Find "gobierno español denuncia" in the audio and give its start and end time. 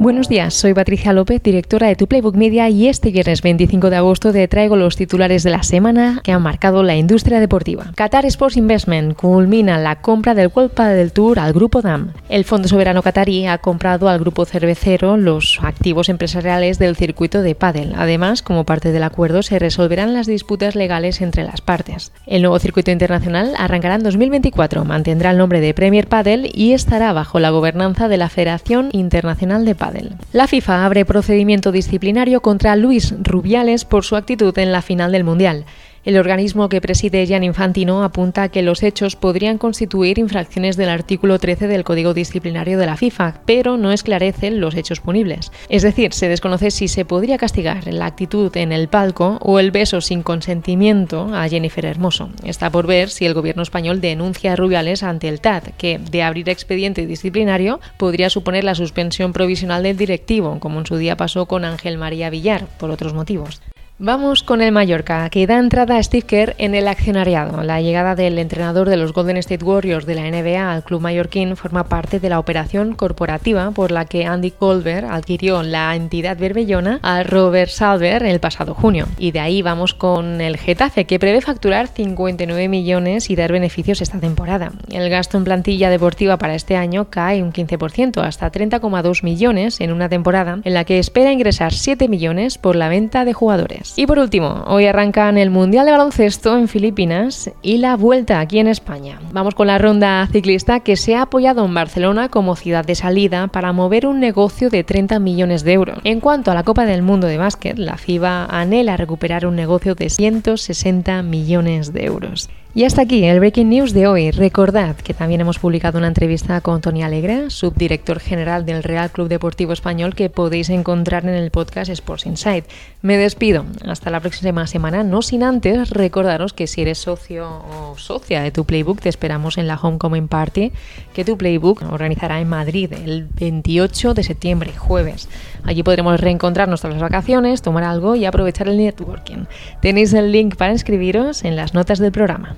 53.34-54.54